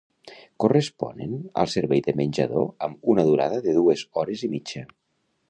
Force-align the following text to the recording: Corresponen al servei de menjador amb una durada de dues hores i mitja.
Corresponen 0.63 1.35
al 1.63 1.69
servei 1.73 2.01
de 2.07 2.15
menjador 2.21 2.67
amb 2.89 3.13
una 3.17 3.27
durada 3.29 3.61
de 3.69 3.77
dues 3.83 4.05
hores 4.19 4.47
i 4.49 4.53
mitja. 4.57 4.85